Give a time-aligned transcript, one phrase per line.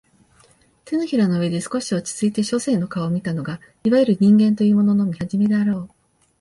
[0.83, 5.89] 掌の上で少し落ちついて書生の顔を見たのがいわゆる人間というものの見始めであろう